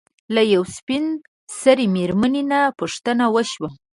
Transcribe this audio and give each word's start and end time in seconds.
له 0.33 0.41
يوې 0.53 0.71
سپين 0.77 1.03
سري 1.61 1.87
مېرمنې 1.95 2.43
نه 2.51 2.59
پوښتنه 2.79 3.23
وشوه 3.33 3.69